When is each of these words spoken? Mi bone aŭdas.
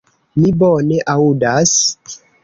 Mi 0.43 0.47
bone 0.61 0.97
aŭdas. 1.13 1.75